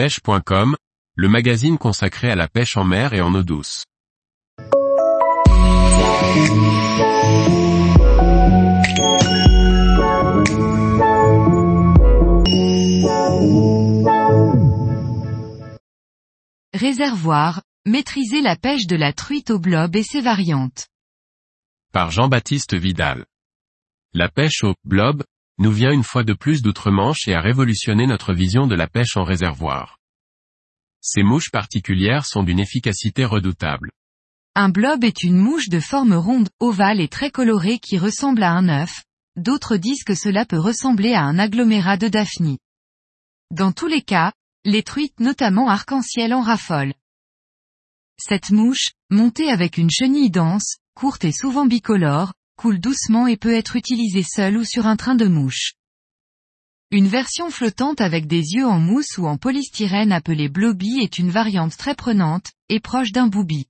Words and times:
pêche.com, 0.00 0.76
le 1.14 1.28
magazine 1.28 1.76
consacré 1.76 2.30
à 2.30 2.34
la 2.34 2.48
pêche 2.48 2.78
en 2.78 2.84
mer 2.84 3.12
et 3.12 3.20
en 3.20 3.34
eau 3.34 3.42
douce. 3.42 3.84
Réservoir, 16.72 17.60
maîtriser 17.84 18.40
la 18.40 18.56
pêche 18.56 18.86
de 18.86 18.96
la 18.96 19.12
truite 19.12 19.50
au 19.50 19.58
blob 19.58 19.94
et 19.96 20.02
ses 20.02 20.22
variantes. 20.22 20.86
Par 21.92 22.10
Jean-Baptiste 22.10 22.74
Vidal. 22.74 23.26
La 24.14 24.30
pêche 24.30 24.64
au 24.64 24.72
blob 24.82 25.24
nous 25.60 25.70
vient 25.70 25.92
une 25.92 26.02
fois 26.02 26.24
de 26.24 26.32
plus 26.32 26.62
d'outre-Manche 26.62 27.28
et 27.28 27.34
a 27.34 27.40
révolutionné 27.42 28.06
notre 28.06 28.32
vision 28.32 28.66
de 28.66 28.74
la 28.74 28.88
pêche 28.88 29.18
en 29.18 29.24
réservoir. 29.24 29.98
Ces 31.02 31.22
mouches 31.22 31.50
particulières 31.50 32.24
sont 32.24 32.42
d'une 32.42 32.58
efficacité 32.58 33.26
redoutable. 33.26 33.90
Un 34.54 34.70
blob 34.70 35.04
est 35.04 35.22
une 35.22 35.36
mouche 35.36 35.68
de 35.68 35.78
forme 35.78 36.14
ronde, 36.14 36.48
ovale 36.60 36.98
et 36.98 37.08
très 37.08 37.30
colorée 37.30 37.78
qui 37.78 37.98
ressemble 37.98 38.42
à 38.42 38.52
un 38.52 38.68
œuf. 38.70 39.04
D'autres 39.36 39.76
disent 39.76 40.02
que 40.02 40.14
cela 40.14 40.46
peut 40.46 40.58
ressembler 40.58 41.12
à 41.12 41.22
un 41.22 41.38
agglomérat 41.38 41.98
de 41.98 42.08
daphnie. 42.08 42.58
Dans 43.50 43.72
tous 43.72 43.86
les 43.86 44.02
cas, 44.02 44.32
les 44.64 44.82
truites 44.82 45.20
notamment 45.20 45.68
arc-en-ciel 45.68 46.32
en 46.32 46.40
raffolent. 46.40 46.94
Cette 48.18 48.50
mouche, 48.50 48.92
montée 49.10 49.50
avec 49.50 49.76
une 49.76 49.90
chenille 49.90 50.30
dense, 50.30 50.78
courte 50.94 51.24
et 51.24 51.32
souvent 51.32 51.66
bicolore, 51.66 52.32
coule 52.60 52.78
doucement 52.78 53.26
et 53.26 53.38
peut 53.38 53.54
être 53.54 53.74
utilisée 53.74 54.22
seule 54.22 54.58
ou 54.58 54.64
sur 54.64 54.86
un 54.86 54.96
train 54.96 55.14
de 55.14 55.24
mouche. 55.24 55.76
Une 56.90 57.08
version 57.08 57.50
flottante 57.50 58.02
avec 58.02 58.26
des 58.26 58.52
yeux 58.52 58.66
en 58.66 58.78
mousse 58.78 59.16
ou 59.16 59.26
en 59.26 59.38
polystyrène 59.38 60.12
appelée 60.12 60.50
blobby 60.50 60.98
est 61.00 61.18
une 61.18 61.30
variante 61.30 61.74
très 61.78 61.94
prenante, 61.94 62.50
et 62.68 62.78
proche 62.78 63.12
d'un 63.12 63.28
booby. 63.28 63.66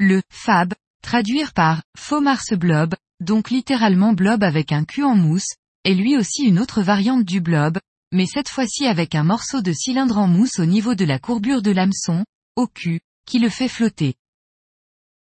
Le 0.00 0.20
fab, 0.30 0.74
traduire 1.00 1.52
par 1.52 1.84
faux 1.96 2.20
mars 2.20 2.54
blob, 2.54 2.96
donc 3.20 3.50
littéralement 3.50 4.14
blob 4.14 4.42
avec 4.42 4.72
un 4.72 4.84
cul 4.84 5.04
en 5.04 5.14
mousse, 5.14 5.54
est 5.84 5.94
lui 5.94 6.16
aussi 6.16 6.42
une 6.42 6.58
autre 6.58 6.82
variante 6.82 7.24
du 7.24 7.40
blob, 7.40 7.78
mais 8.10 8.26
cette 8.26 8.48
fois-ci 8.48 8.86
avec 8.86 9.14
un 9.14 9.22
morceau 9.22 9.60
de 9.60 9.72
cylindre 9.72 10.18
en 10.18 10.26
mousse 10.26 10.58
au 10.58 10.66
niveau 10.66 10.96
de 10.96 11.04
la 11.04 11.20
courbure 11.20 11.62
de 11.62 11.70
l'hameçon, 11.70 12.24
au 12.56 12.66
cul, 12.66 12.98
qui 13.26 13.38
le 13.38 13.48
fait 13.48 13.68
flotter. 13.68 14.16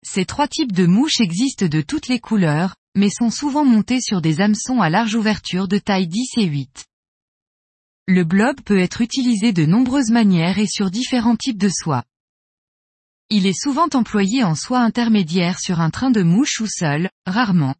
Ces 0.03 0.25
trois 0.25 0.47
types 0.47 0.71
de 0.71 0.85
mouches 0.85 1.19
existent 1.19 1.67
de 1.67 1.81
toutes 1.81 2.07
les 2.07 2.19
couleurs, 2.19 2.75
mais 2.95 3.09
sont 3.09 3.29
souvent 3.29 3.65
montés 3.65 4.01
sur 4.01 4.21
des 4.21 4.41
hameçons 4.41 4.81
à 4.81 4.89
large 4.89 5.15
ouverture 5.15 5.67
de 5.67 5.77
taille 5.77 6.07
10 6.07 6.37
et 6.37 6.45
8. 6.45 6.85
Le 8.07 8.23
blob 8.23 8.61
peut 8.61 8.79
être 8.79 9.01
utilisé 9.01 9.53
de 9.53 9.65
nombreuses 9.65 10.11
manières 10.11 10.59
et 10.59 10.67
sur 10.67 10.89
différents 10.89 11.35
types 11.35 11.57
de 11.57 11.69
soie. 11.69 12.03
Il 13.29 13.45
est 13.45 13.59
souvent 13.59 13.89
employé 13.93 14.43
en 14.43 14.55
soie 14.55 14.79
intermédiaire 14.79 15.59
sur 15.59 15.81
un 15.81 15.89
train 15.89 16.11
de 16.11 16.23
mouche 16.23 16.61
ou 16.61 16.67
seul, 16.67 17.09
rarement. 17.25 17.75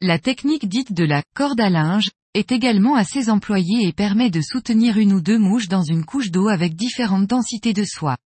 La 0.00 0.18
technique 0.18 0.68
dite 0.68 0.92
de 0.92 1.04
la 1.04 1.22
corde 1.34 1.60
à 1.60 1.70
linge, 1.70 2.10
est 2.36 2.52
également 2.52 2.96
assez 2.96 3.30
employée 3.30 3.88
et 3.88 3.94
permet 3.94 4.28
de 4.28 4.42
soutenir 4.42 4.98
une 4.98 5.14
ou 5.14 5.22
deux 5.22 5.38
mouches 5.38 5.68
dans 5.68 5.82
une 5.82 6.04
couche 6.04 6.30
d'eau 6.30 6.48
avec 6.48 6.76
différentes 6.76 7.26
densités 7.26 7.72
de 7.72 7.84
soie. 7.84 8.18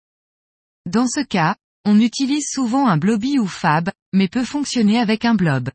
Dans 0.86 1.06
ce 1.06 1.20
cas, 1.20 1.56
on 1.88 2.00
utilise 2.00 2.50
souvent 2.50 2.86
un 2.86 2.98
blobby 2.98 3.38
ou 3.38 3.46
fab, 3.46 3.90
mais 4.12 4.28
peut 4.28 4.44
fonctionner 4.44 4.98
avec 4.98 5.24
un 5.24 5.34
blob. 5.34 5.70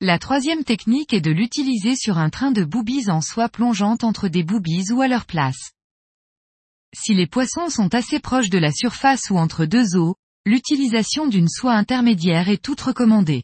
La 0.00 0.18
troisième 0.18 0.64
technique 0.64 1.12
est 1.12 1.20
de 1.20 1.30
l'utiliser 1.30 1.96
sur 1.96 2.16
un 2.16 2.30
train 2.30 2.50
de 2.50 2.64
boobies 2.64 3.10
en 3.10 3.20
soie 3.20 3.50
plongeante 3.50 4.04
entre 4.04 4.28
des 4.28 4.42
boobies 4.42 4.90
ou 4.92 5.02
à 5.02 5.08
leur 5.08 5.26
place. 5.26 5.72
Si 6.94 7.12
les 7.12 7.26
poissons 7.26 7.68
sont 7.68 7.94
assez 7.94 8.20
proches 8.20 8.48
de 8.48 8.56
la 8.56 8.72
surface 8.72 9.28
ou 9.28 9.36
entre 9.36 9.66
deux 9.66 9.96
eaux, 9.96 10.16
l'utilisation 10.46 11.26
d'une 11.26 11.50
soie 11.50 11.74
intermédiaire 11.74 12.48
est 12.48 12.62
toute 12.62 12.80
recommandée. 12.80 13.42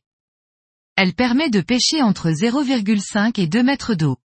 Elle 0.97 1.13
permet 1.13 1.51
de 1.51 1.61
pêcher 1.61 2.01
entre 2.01 2.31
0,5 2.31 3.39
et 3.39 3.47
2 3.47 3.63
mètres 3.63 3.93
d'eau. 3.93 4.17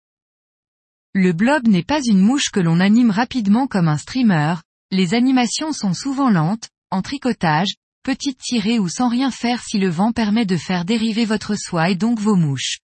Le 1.12 1.34
blob 1.34 1.68
n'est 1.68 1.82
pas 1.82 2.00
une 2.02 2.22
mouche 2.22 2.48
que 2.50 2.60
l'on 2.60 2.80
anime 2.80 3.10
rapidement 3.10 3.66
comme 3.66 3.88
un 3.88 3.98
streamer, 3.98 4.54
les 4.90 5.12
animations 5.12 5.74
sont 5.74 5.92
souvent 5.92 6.30
lentes, 6.30 6.70
en 6.90 7.02
tricotage, 7.02 7.74
petite 8.02 8.38
tirée 8.38 8.78
ou 8.78 8.88
sans 8.88 9.08
rien 9.08 9.30
faire 9.30 9.62
si 9.62 9.78
le 9.78 9.88
vent 9.88 10.12
permet 10.12 10.46
de 10.46 10.56
faire 10.56 10.84
dériver 10.84 11.24
votre 11.24 11.54
soie 11.56 11.90
et 11.90 11.94
donc 11.94 12.18
vos 12.18 12.36
mouches. 12.36 12.78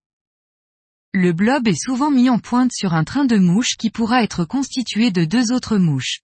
Le 1.12 1.32
blob 1.32 1.68
est 1.68 1.80
souvent 1.80 2.10
mis 2.10 2.28
en 2.28 2.38
pointe 2.38 2.72
sur 2.72 2.92
un 2.92 3.04
train 3.04 3.24
de 3.24 3.36
mouches 3.36 3.76
qui 3.78 3.90
pourra 3.90 4.22
être 4.22 4.44
constitué 4.44 5.10
de 5.10 5.24
deux 5.24 5.52
autres 5.52 5.78
mouches. 5.78 6.20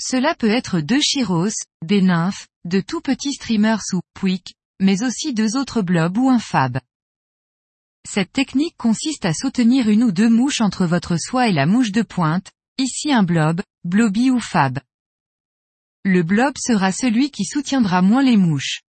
Cela 0.00 0.34
peut 0.34 0.50
être 0.50 0.80
deux 0.80 1.00
chiros, 1.00 1.48
des 1.82 2.02
nymphes, 2.02 2.46
de 2.64 2.80
tout 2.80 3.00
petits 3.00 3.32
streamers 3.32 3.82
ou 3.94 4.00
puic, 4.12 4.54
mais 4.80 5.02
aussi 5.02 5.32
deux 5.32 5.56
autres 5.56 5.82
blobs 5.82 6.18
ou 6.18 6.28
un 6.28 6.38
fab. 6.38 6.78
Cette 8.06 8.32
technique 8.32 8.76
consiste 8.76 9.24
à 9.24 9.32
soutenir 9.32 9.88
une 9.88 10.04
ou 10.04 10.12
deux 10.12 10.28
mouches 10.28 10.60
entre 10.60 10.84
votre 10.84 11.16
soie 11.16 11.48
et 11.48 11.52
la 11.52 11.64
mouche 11.64 11.90
de 11.90 12.02
pointe, 12.02 12.52
ici 12.78 13.12
un 13.12 13.22
blob, 13.22 13.62
blobby 13.84 14.30
ou 14.30 14.38
fab. 14.38 14.78
Le 16.04 16.22
blob 16.22 16.54
sera 16.58 16.92
celui 16.92 17.30
qui 17.30 17.46
soutiendra 17.46 18.02
moins 18.02 18.22
les 18.22 18.36
mouches. 18.36 18.82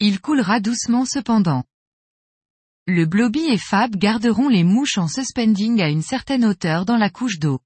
Il 0.00 0.20
coulera 0.20 0.60
doucement 0.60 1.06
cependant. 1.06 1.64
Le 2.86 3.06
blobby 3.06 3.46
et 3.46 3.58
fab 3.58 3.96
garderont 3.96 4.48
les 4.48 4.64
mouches 4.64 4.98
en 4.98 5.08
suspending 5.08 5.80
à 5.80 5.88
une 5.88 6.02
certaine 6.02 6.44
hauteur 6.44 6.84
dans 6.84 6.98
la 6.98 7.08
couche 7.08 7.38
d'eau. 7.38 7.60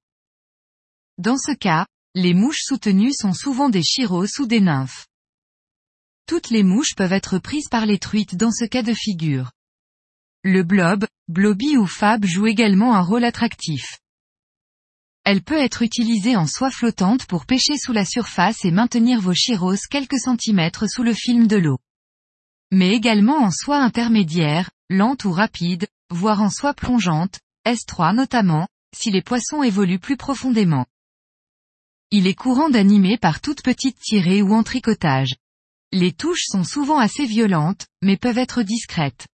Dans 1.19 1.37
ce 1.37 1.53
cas, 1.53 1.87
les 2.15 2.33
mouches 2.33 2.63
soutenues 2.63 3.13
sont 3.13 3.33
souvent 3.33 3.71
des 3.71 3.83
chiros 3.83 4.27
ou 4.39 4.47
des 4.47 4.61
nymphes. 4.61 5.09
Toutes 6.27 6.51
les 6.51 6.63
mouches 6.63 6.95
peuvent 6.97 7.13
être 7.13 7.39
prises 7.39 7.69
par 7.69 7.87
les 7.87 7.99
truites 7.99 8.37
dans 8.37 8.53
ce 8.53 8.65
cas 8.65 8.83
de 8.83 8.95
figure. 8.95 9.51
Le 10.45 10.63
blob, 10.63 11.07
blobby 11.29 11.77
ou 11.77 11.87
fab 11.87 12.25
joue 12.25 12.47
également 12.47 12.95
un 12.95 13.03
rôle 13.03 13.25
attractif. 13.25 13.99
Elle 15.25 15.43
peut 15.43 15.59
être 15.59 15.83
utilisée 15.83 16.37
en 16.37 16.47
soie 16.47 16.71
flottante 16.71 17.27
pour 17.27 17.47
pêcher 17.47 17.77
sous 17.79 17.93
la 17.93 18.05
surface 18.05 18.65
et 18.65 18.73
maintenir 18.73 19.21
vos 19.21 19.35
chiros 19.35 19.77
quelques 19.89 20.19
centimètres 20.19 20.89
sous 20.89 21.05
le 21.05 21.15
film 21.15 21.47
de 21.47 21.57
l'eau. 21.57 21.79
Mais 22.73 22.91
également 22.91 23.39
en 23.39 23.51
soie 23.51 23.79
intermédiaire, 23.79 24.71
lente 24.91 25.25
ou 25.25 25.31
rapide, 25.31 25.87
voire 26.11 26.43
en 26.43 26.51
soie 26.51 26.75
plongeante, 26.75 27.39
S3 27.67 28.17
notamment, 28.17 28.67
si 28.97 29.11
les 29.11 29.23
poissons 29.23 29.63
évoluent 29.63 30.01
plus 30.01 30.17
profondément. 30.17 30.87
Il 32.11 32.27
est 32.27 32.35
courant 32.35 32.69
d'animer 32.69 33.17
par 33.17 33.41
toute 33.41 33.63
petite 33.63 33.99
tirée 33.99 34.43
ou 34.43 34.53
en 34.55 34.63
tricotage. 34.63 35.37
Les 35.93 36.13
touches 36.13 36.47
sont 36.47 36.65
souvent 36.65 36.99
assez 36.99 37.27
violentes, 37.27 37.87
mais 38.03 38.17
peuvent 38.17 38.39
être 38.39 38.63
discrètes. 38.63 39.27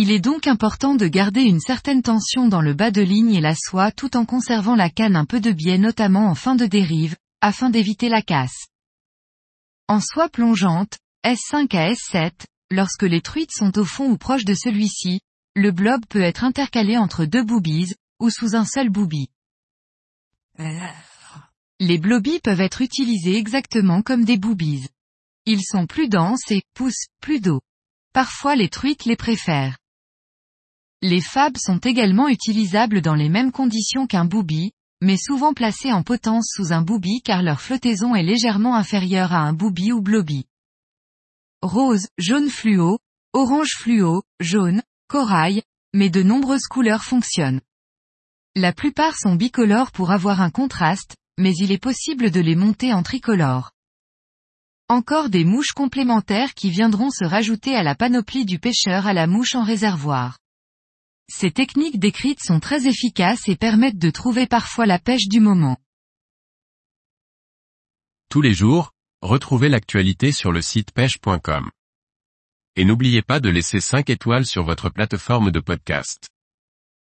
Il 0.00 0.12
est 0.12 0.20
donc 0.20 0.46
important 0.46 0.94
de 0.94 1.08
garder 1.08 1.40
une 1.40 1.58
certaine 1.58 2.02
tension 2.02 2.46
dans 2.46 2.60
le 2.60 2.72
bas 2.72 2.92
de 2.92 3.00
ligne 3.02 3.34
et 3.34 3.40
la 3.40 3.56
soie 3.56 3.90
tout 3.90 4.16
en 4.16 4.24
conservant 4.24 4.76
la 4.76 4.90
canne 4.90 5.16
un 5.16 5.24
peu 5.24 5.40
de 5.40 5.50
biais 5.50 5.76
notamment 5.76 6.30
en 6.30 6.36
fin 6.36 6.54
de 6.54 6.66
dérive, 6.66 7.16
afin 7.40 7.68
d'éviter 7.68 8.08
la 8.08 8.22
casse. 8.22 8.68
En 9.88 10.00
soie 10.00 10.28
plongeante, 10.28 10.98
S5 11.26 11.76
à 11.76 11.90
S7, 11.90 12.30
lorsque 12.70 13.02
les 13.02 13.20
truites 13.20 13.50
sont 13.50 13.76
au 13.76 13.84
fond 13.84 14.08
ou 14.08 14.16
proche 14.16 14.44
de 14.44 14.54
celui-ci, 14.54 15.18
le 15.56 15.72
blob 15.72 16.06
peut 16.08 16.22
être 16.22 16.44
intercalé 16.44 16.96
entre 16.96 17.24
deux 17.24 17.42
boobies, 17.42 17.96
ou 18.20 18.30
sous 18.30 18.54
un 18.54 18.64
seul 18.64 18.90
booby. 18.90 19.30
Les 21.80 21.98
blobbies 21.98 22.38
peuvent 22.38 22.60
être 22.60 22.82
utilisés 22.82 23.36
exactement 23.36 24.02
comme 24.02 24.24
des 24.24 24.38
boobies. 24.38 24.86
Ils 25.44 25.64
sont 25.64 25.88
plus 25.88 26.08
denses 26.08 26.52
et 26.52 26.62
poussent 26.72 27.08
plus 27.20 27.40
d'eau. 27.40 27.60
Parfois 28.12 28.54
les 28.54 28.68
truites 28.68 29.04
les 29.04 29.16
préfèrent. 29.16 29.76
Les 31.00 31.20
fabs 31.20 31.56
sont 31.56 31.78
également 31.78 32.28
utilisables 32.28 33.02
dans 33.02 33.14
les 33.14 33.28
mêmes 33.28 33.52
conditions 33.52 34.08
qu'un 34.08 34.24
booby, 34.24 34.72
mais 35.00 35.16
souvent 35.16 35.54
placés 35.54 35.92
en 35.92 36.02
potence 36.02 36.50
sous 36.52 36.72
un 36.72 36.82
booby 36.82 37.22
car 37.22 37.42
leur 37.42 37.60
flottaison 37.60 38.16
est 38.16 38.24
légèrement 38.24 38.74
inférieure 38.74 39.32
à 39.32 39.38
un 39.38 39.52
booby 39.52 39.92
ou 39.92 40.02
blobby. 40.02 40.46
Rose, 41.62 42.08
jaune 42.18 42.50
fluo, 42.50 42.98
orange 43.32 43.76
fluo, 43.76 44.22
jaune, 44.40 44.82
corail, 45.06 45.62
mais 45.94 46.10
de 46.10 46.24
nombreuses 46.24 46.66
couleurs 46.66 47.04
fonctionnent. 47.04 47.60
La 48.56 48.72
plupart 48.72 49.16
sont 49.16 49.36
bicolores 49.36 49.92
pour 49.92 50.10
avoir 50.10 50.40
un 50.40 50.50
contraste, 50.50 51.14
mais 51.38 51.54
il 51.54 51.70
est 51.70 51.82
possible 51.82 52.32
de 52.32 52.40
les 52.40 52.56
monter 52.56 52.92
en 52.92 53.04
tricolore. 53.04 53.70
Encore 54.88 55.28
des 55.28 55.44
mouches 55.44 55.72
complémentaires 55.72 56.54
qui 56.54 56.70
viendront 56.70 57.10
se 57.10 57.24
rajouter 57.24 57.76
à 57.76 57.84
la 57.84 57.94
panoplie 57.94 58.44
du 58.44 58.58
pêcheur 58.58 59.06
à 59.06 59.12
la 59.12 59.28
mouche 59.28 59.54
en 59.54 59.62
réservoir. 59.62 60.38
Ces 61.30 61.50
techniques 61.50 61.98
décrites 61.98 62.42
sont 62.42 62.58
très 62.58 62.86
efficaces 62.86 63.48
et 63.48 63.56
permettent 63.56 63.98
de 63.98 64.10
trouver 64.10 64.46
parfois 64.46 64.86
la 64.86 64.98
pêche 64.98 65.28
du 65.28 65.40
moment. 65.40 65.76
Tous 68.30 68.40
les 68.40 68.54
jours, 68.54 68.92
retrouvez 69.20 69.68
l'actualité 69.68 70.32
sur 70.32 70.52
le 70.52 70.62
site 70.62 70.92
pêche.com. 70.92 71.70
Et 72.76 72.84
n'oubliez 72.84 73.22
pas 73.22 73.40
de 73.40 73.50
laisser 73.50 73.80
5 73.80 74.08
étoiles 74.08 74.46
sur 74.46 74.64
votre 74.64 74.88
plateforme 74.88 75.50
de 75.50 75.60
podcast. 75.60 76.28